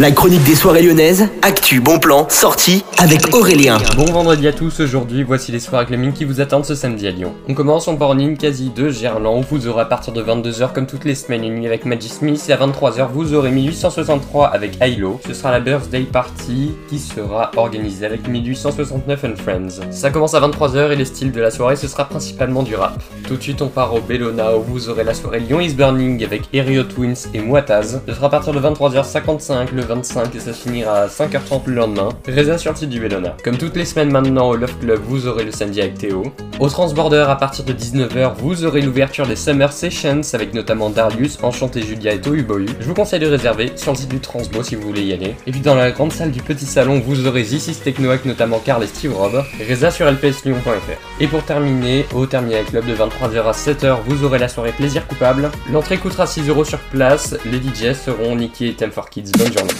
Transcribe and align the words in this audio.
La 0.00 0.12
chronique 0.12 0.42
des 0.44 0.54
soirées 0.54 0.80
lyonnaises, 0.80 1.28
actu, 1.42 1.78
bon 1.82 1.98
plan, 1.98 2.26
sortie 2.30 2.86
avec 2.96 3.34
Aurélien. 3.34 3.76
Bon 3.98 4.06
vendredi 4.06 4.48
à 4.48 4.52
tous, 4.54 4.80
aujourd'hui 4.80 5.22
voici 5.24 5.52
les 5.52 5.58
soirées 5.60 5.84
Clémine 5.84 6.14
qui 6.14 6.24
vous 6.24 6.40
attendent 6.40 6.64
ce 6.64 6.74
samedi 6.74 7.06
à 7.06 7.10
Lyon. 7.10 7.34
On 7.50 7.52
commence 7.52 7.86
en 7.86 7.98
morning 7.98 8.38
quasi 8.38 8.70
de 8.70 8.88
Gerland 8.88 9.40
où 9.40 9.44
vous 9.50 9.68
aurez 9.68 9.82
à 9.82 9.84
partir 9.84 10.14
de 10.14 10.22
22h 10.22 10.72
comme 10.72 10.86
toutes 10.86 11.04
les 11.04 11.14
semaines 11.14 11.44
une 11.44 11.56
nuit 11.56 11.66
avec 11.66 11.84
Magic 11.84 12.10
Smith 12.10 12.42
et 12.48 12.52
à 12.54 12.56
23h 12.56 13.08
vous 13.12 13.34
aurez 13.34 13.50
1863 13.50 14.46
avec 14.46 14.78
Hilo. 14.82 15.20
Ce 15.26 15.34
sera 15.34 15.50
la 15.50 15.60
birthday 15.60 16.04
party 16.04 16.70
qui 16.88 16.98
sera 16.98 17.50
organisée 17.56 18.06
avec 18.06 18.26
1869 18.26 19.24
and 19.24 19.36
Friends. 19.36 19.92
Ça 19.92 20.08
commence 20.08 20.32
à 20.32 20.40
23h 20.40 20.92
et 20.92 20.96
les 20.96 21.04
styles 21.04 21.30
de 21.30 21.42
la 21.42 21.50
soirée 21.50 21.76
ce 21.76 21.88
sera 21.88 22.06
principalement 22.06 22.62
du 22.62 22.74
rap. 22.74 23.02
Tout 23.28 23.36
de 23.36 23.42
suite 23.42 23.60
on 23.60 23.68
part 23.68 23.92
au 23.92 24.00
Bellona 24.00 24.56
où 24.56 24.62
vous 24.62 24.88
aurez 24.88 25.04
la 25.04 25.12
soirée 25.12 25.40
Lyon 25.40 25.60
is 25.60 25.74
Burning 25.74 26.24
avec 26.24 26.44
Erio 26.54 26.84
Twins 26.84 27.28
et 27.34 27.40
Moitaz. 27.40 28.00
Ce 28.08 28.14
sera 28.14 28.28
à 28.28 28.30
partir 28.30 28.54
de 28.54 28.60
23h55 28.60 29.74
le 29.74 29.89
25 29.90 30.36
et 30.36 30.38
ça 30.38 30.52
finira 30.52 31.00
à 31.00 31.06
5h30 31.08 31.62
le 31.66 31.74
lendemain. 31.74 32.10
Résa 32.26 32.58
sur 32.58 32.76
site 32.76 32.90
du 32.90 33.00
Bellona. 33.00 33.36
Comme 33.42 33.58
toutes 33.58 33.74
les 33.76 33.84
semaines 33.84 34.12
maintenant 34.12 34.48
au 34.48 34.54
Love 34.54 34.78
Club, 34.80 35.00
vous 35.04 35.26
aurez 35.26 35.44
le 35.44 35.50
samedi 35.50 35.80
avec 35.80 35.98
Théo. 35.98 36.22
Au 36.60 36.68
Transborder, 36.68 37.26
à 37.28 37.34
partir 37.34 37.64
de 37.64 37.72
19h, 37.72 38.34
vous 38.38 38.64
aurez 38.64 38.82
l'ouverture 38.82 39.26
des 39.26 39.34
Summer 39.34 39.72
Sessions 39.72 40.20
avec 40.32 40.54
notamment 40.54 40.90
Darius, 40.90 41.38
Enchanté 41.42 41.82
Julia 41.82 42.12
et 42.12 42.20
Tohu 42.20 42.42
Boyu. 42.42 42.68
Je 42.78 42.86
vous 42.86 42.94
conseille 42.94 43.18
de 43.18 43.26
réserver 43.26 43.72
sur 43.74 43.90
le 43.90 43.98
site 43.98 44.10
du 44.10 44.20
Transbo 44.20 44.62
si 44.62 44.76
vous 44.76 44.86
voulez 44.86 45.02
y 45.02 45.12
aller. 45.12 45.34
Et 45.48 45.50
puis 45.50 45.60
dans 45.60 45.74
la 45.74 45.90
grande 45.90 46.12
salle 46.12 46.30
du 46.30 46.40
petit 46.40 46.66
salon, 46.66 47.00
vous 47.04 47.26
aurez 47.26 47.42
This 47.42 47.80
Techno 47.82 48.10
avec 48.10 48.24
notamment 48.24 48.60
Carl 48.64 48.84
et 48.84 48.86
Steve 48.86 49.16
Rob. 49.16 49.42
Reza 49.68 49.90
sur 49.90 50.08
lpslyon.fr. 50.08 51.20
Et 51.20 51.26
pour 51.26 51.42
terminer, 51.42 52.06
au 52.14 52.26
Terminal 52.26 52.64
Club 52.64 52.86
de 52.86 52.94
23h 52.94 53.42
à 53.42 53.52
7h, 53.52 53.96
vous 54.06 54.24
aurez 54.24 54.38
la 54.38 54.48
soirée 54.48 54.72
Plaisir 54.72 55.06
Coupable. 55.08 55.50
L'entrée 55.72 55.98
coûtera 55.98 56.26
6 56.26 56.48
euros 56.48 56.64
sur 56.64 56.78
place. 56.78 57.36
Les 57.44 57.58
DJ 57.58 57.96
seront 57.96 58.36
Nicky 58.36 58.68
et 58.68 58.74
Time 58.74 58.92
for 58.92 59.10
Kids. 59.10 59.32
Bonne 59.36 59.52
journée. 59.52 59.79